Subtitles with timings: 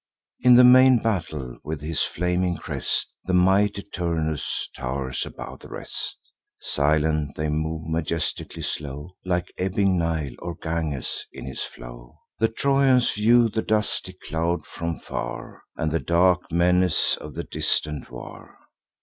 [0.39, 6.17] In the main battle, with his flaming crest, The mighty Turnus tow'rs above the rest.
[6.59, 12.17] Silent they move, majestically slow, Like ebbing Nile, or Ganges in his flow.
[12.39, 18.09] The Trojans view the dusty cloud from far, And the dark menace of the distant
[18.09, 18.57] war.